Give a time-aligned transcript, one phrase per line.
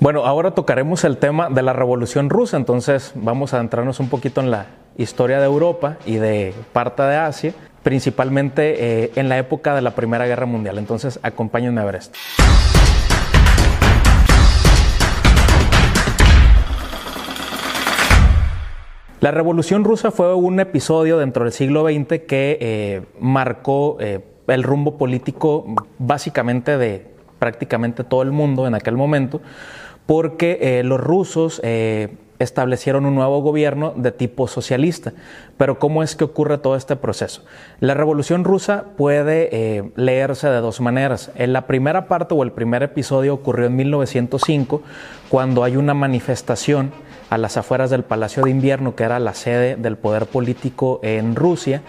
[0.00, 4.40] Bueno, ahora tocaremos el tema de la Revolución Rusa, entonces vamos a adentrarnos un poquito
[4.40, 9.74] en la historia de Europa y de parte de Asia, principalmente eh, en la época
[9.74, 10.78] de la Primera Guerra Mundial.
[10.78, 12.18] Entonces, acompáñenme a ver esto.
[19.20, 24.62] La Revolución Rusa fue un episodio dentro del siglo XX que eh, marcó eh, el
[24.62, 25.66] rumbo político
[25.98, 27.13] básicamente de
[27.44, 29.42] prácticamente todo el mundo en aquel momento,
[30.06, 31.60] porque eh, los rusos
[32.38, 35.12] establecieron un nuevo gobierno de tipo socialista.
[35.58, 37.42] Pero ¿cómo es que ocurre todo este proceso?
[37.80, 41.30] La Revolución Rusa puede leerse de dos maneras.
[41.36, 44.82] En la primera parte o el primer episodio ocurrió en 1905,
[45.28, 46.92] cuando hay una manifestación
[47.34, 51.34] a las afueras del Palacio de Invierno, que era la sede del poder político en
[51.34, 51.82] Rusia,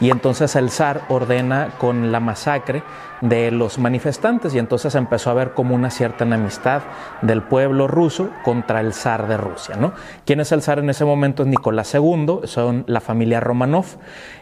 [0.00, 2.82] y entonces el zar ordena con la masacre
[3.22, 6.82] de los manifestantes y entonces empezó a haber como una cierta enemistad
[7.22, 9.76] del pueblo ruso contra el zar de Rusia.
[9.76, 9.92] ¿no?
[10.26, 11.44] ¿Quién es el zar en ese momento?
[11.44, 13.86] Es Nicolás II, son la familia Romanov,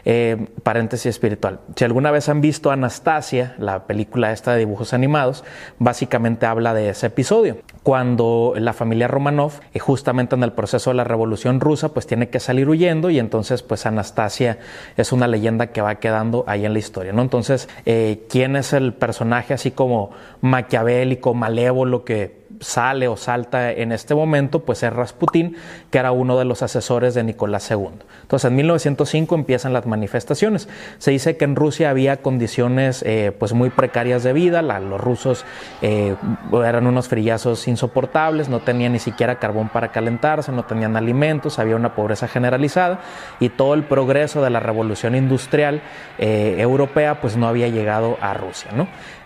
[0.03, 1.59] eh, paréntesis espiritual.
[1.75, 5.43] Si alguna vez han visto Anastasia, la película esta de dibujos animados,
[5.77, 10.97] básicamente habla de ese episodio, cuando la familia Romanov, eh, justamente en el proceso de
[10.97, 14.59] la revolución rusa, pues tiene que salir huyendo y entonces pues Anastasia
[14.97, 17.21] es una leyenda que va quedando ahí en la historia, ¿no?
[17.21, 23.91] Entonces, eh, ¿quién es el personaje así como maquiavélico, malévolo que sale o salta en
[23.91, 25.57] este momento, pues es Rasputín,
[25.89, 27.89] que era uno de los asesores de Nicolás II.
[28.21, 30.69] Entonces, en 1905 empiezan las manifestaciones.
[30.99, 35.43] Se dice que en Rusia había condiciones eh, pues muy precarias de vida, los rusos
[35.81, 36.15] eh,
[36.53, 41.75] eran unos frillazos insoportables, no tenían ni siquiera carbón para calentarse, no tenían alimentos, había
[41.75, 42.99] una pobreza generalizada
[43.39, 45.81] y todo el progreso de la revolución industrial
[46.19, 48.71] eh, europea pues no había llegado a Rusia.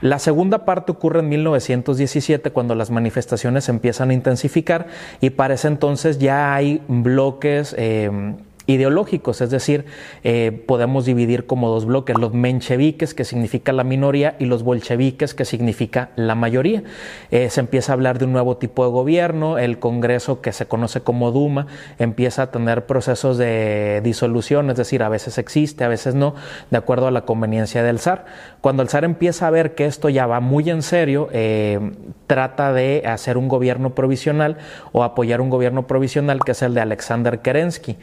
[0.01, 3.24] La segunda parte ocurre en 1917 cuando las manifestaciones
[3.69, 4.87] empiezan a intensificar
[5.21, 8.35] y para ese entonces ya hay bloques eh,
[8.67, 9.85] ideológicos, es decir,
[10.23, 15.33] eh, podemos dividir como dos bloques, los mencheviques, que significa la minoría, y los bolcheviques,
[15.33, 16.83] que significa la mayoría.
[17.31, 20.65] Eh, se empieza a hablar de un nuevo tipo de gobierno, el Congreso, que se
[20.65, 21.67] conoce como Duma,
[21.99, 26.35] empieza a tener procesos de disolución, es decir, a veces existe, a veces no,
[26.71, 28.25] de acuerdo a la conveniencia del zar.
[28.61, 31.79] Cuando el zar empieza a ver que esto ya va muy en serio, eh,
[32.25, 34.57] trata de hacer un gobierno provisional
[34.91, 37.97] o apoyar un gobierno provisional, que es el de Alexander Kerensky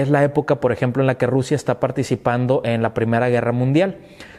[0.00, 3.52] es la época, por ejemplo, en la que Rusia está participando en la Primera Guerra
[3.52, 3.98] Mundial.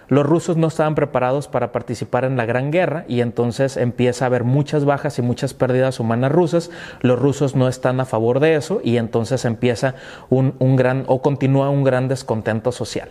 [0.09, 4.27] Los rusos no estaban preparados para participar en la Gran Guerra y entonces empieza a
[4.27, 6.71] haber muchas bajas y muchas pérdidas humanas rusas.
[7.01, 9.95] Los rusos no están a favor de eso y entonces empieza
[10.29, 13.09] un, gran o continúa un gran descontento social.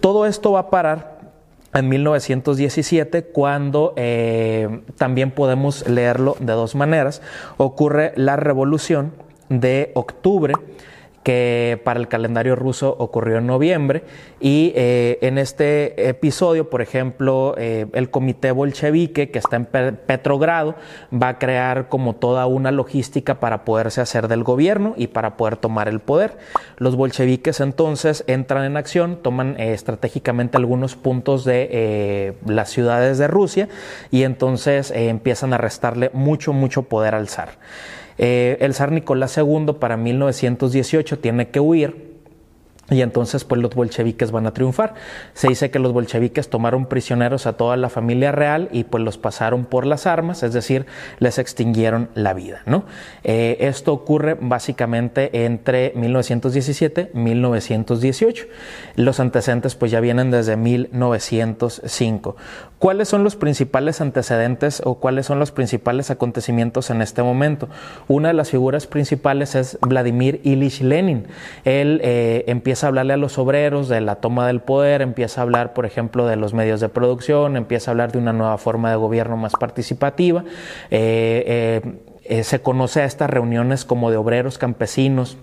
[0.00, 1.18] Todo esto va a parar
[1.74, 7.20] en 1917, cuando eh, también podemos leerlo de dos maneras,
[7.58, 9.12] ocurre la revolución
[9.50, 10.54] de octubre
[11.28, 14.02] que para el calendario ruso ocurrió en noviembre.
[14.40, 20.74] Y eh, en este episodio, por ejemplo, eh, el comité bolchevique que está en Petrogrado
[21.12, 25.56] va a crear como toda una logística para poderse hacer del gobierno y para poder
[25.56, 26.38] tomar el poder.
[26.78, 33.28] Los bolcheviques entonces entran en acción, toman eh, estratégicamente algunos puntos de las ciudades de
[33.28, 33.68] Rusia
[34.10, 37.50] y entonces empiezan a restarle mucho, mucho poder al zar.
[38.18, 42.07] Eh, el zar Nicolás II para 1918 tiene que huir
[42.90, 44.94] y entonces pues los bolcheviques van a triunfar.
[45.34, 49.18] Se dice que los bolcheviques tomaron prisioneros a toda la familia real y pues los
[49.18, 50.86] pasaron por las armas, es decir,
[51.18, 52.62] les extinguieron la vida.
[52.64, 52.84] ¿no?
[53.24, 58.46] Eh, esto ocurre básicamente entre 1917 y 1918.
[58.96, 62.36] Los antecedentes pues ya vienen desde 1905.
[62.78, 67.68] ¿Cuáles son los principales antecedentes o cuáles son los principales acontecimientos en este momento?
[68.06, 71.26] Una de las figuras principales es Vladimir Ilich Lenin.
[71.64, 75.40] Él eh, empieza empieza a hablarle a los obreros de la toma del poder, empieza
[75.40, 78.56] a hablar, por ejemplo, de los medios de producción, empieza a hablar de una nueva
[78.56, 80.44] forma de gobierno más participativa.
[80.92, 85.38] Eh, eh, eh, se conoce a estas reuniones como de obreros campesinos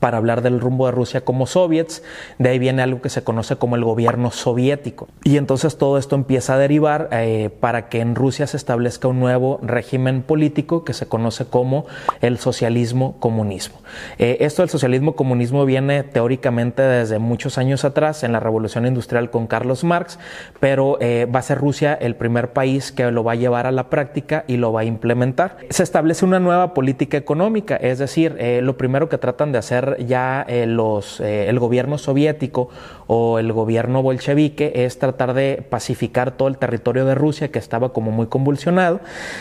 [0.00, 2.02] para hablar del rumbo de Rusia como soviets,
[2.38, 5.08] de ahí viene algo que se conoce como el gobierno soviético.
[5.22, 9.20] Y entonces todo esto empieza a derivar eh, para que en Rusia se establezca un
[9.20, 11.86] nuevo régimen político que se conoce como
[12.20, 13.78] el socialismo comunismo.
[14.18, 19.30] Eh, esto del socialismo comunismo viene teóricamente desde muchos años atrás en la revolución industrial
[19.30, 20.18] con Carlos Marx,
[20.60, 23.72] pero eh, va a ser Rusia el primer país que lo va a llevar a
[23.72, 25.58] la práctica y lo va a implementar.
[25.70, 30.46] Se establece una nueva política económica, es decir, lo primero que tratan de hacer ya
[30.66, 32.68] los, el gobierno soviético
[33.06, 37.92] o el gobierno bolchevique es tratar de pacificar todo el territorio de Rusia que estaba
[37.92, 39.00] como muy convulsionado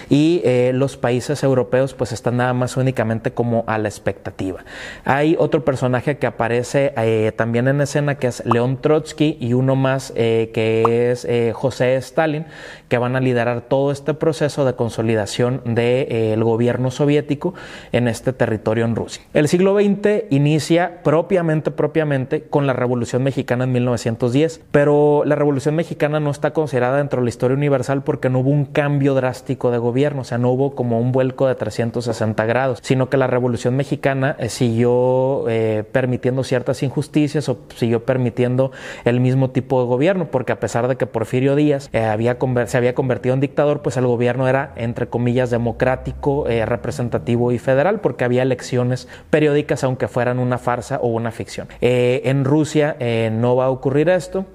[0.10, 0.42] y
[0.74, 4.66] los países europeos pues están nada más únicamente como a la expectativa.
[5.06, 6.94] Hay otro personaje que aparece
[7.38, 12.46] también en escena que es León Trotsky y uno más que es José Stalin
[12.90, 17.54] que van a liderar todo este proceso de consolidación del de, gobierno soviético
[17.92, 19.24] en este territorio en Rusia.
[19.34, 25.76] El siglo XX inicia propiamente, propiamente con la Revolución Mexicana en 1910, pero la Revolución
[25.76, 29.72] Mexicana no está considerada dentro de la historia universal porque no hubo un cambio drástico
[29.72, 33.28] de gobierno, o sea, no hubo como un vuelco de 360 grados, sino que la
[33.28, 38.72] Revolución Mexicana eh, siguió eh, permitiendo ciertas injusticias o siguió permitiendo
[39.06, 42.02] el mismo tipo de gobierno, porque a pesar de que Porfirio Díaz eh,
[42.66, 48.00] se había convertido en dictador, pues el gobierno era, entre comillas, democrático, representativo y federal,
[48.00, 50.08] porque había elecciones periódicas, aunque
[50.40, 51.68] una farsa o una ficción.
[51.82, 52.98] en Rusia
[53.32, 54.46] no va a ocurrir esto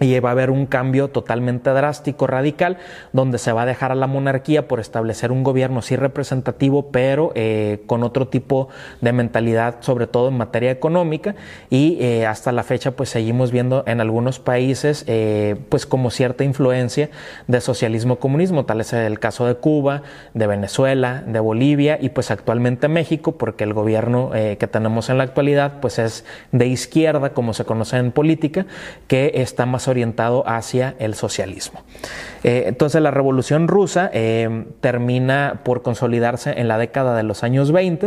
[0.00, 2.78] y va a haber un cambio totalmente drástico, radical,
[3.12, 7.32] donde se va a dejar a la monarquía por establecer un gobierno sí representativo, pero
[7.34, 8.68] eh, con otro tipo
[9.00, 11.34] de mentalidad, sobre todo en materia económica,
[11.68, 16.44] y eh, hasta la fecha pues seguimos viendo en algunos países eh, pues como cierta
[16.44, 17.10] influencia
[17.46, 20.02] de socialismo-comunismo, tal es el caso de Cuba,
[20.32, 25.24] de Venezuela, de Bolivia y pues actualmente México, porque el gobierno que tenemos en la
[25.24, 28.66] actualidad pues es de izquierda, como se conoce en política,
[29.06, 31.82] que está más orientado hacia el socialismo.
[32.42, 37.72] Eh, entonces la Revolución Rusa eh, termina por consolidarse en la década de los años
[37.72, 38.00] 20,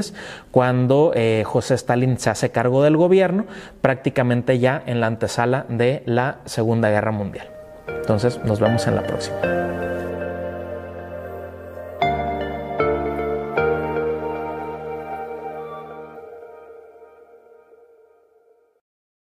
[0.52, 3.46] cuando eh, José Stalin se hace cargo del gobierno,
[3.82, 7.48] prácticamente ya en la antesala de la Segunda Guerra Mundial.
[7.88, 9.38] Entonces nos vemos en la próxima.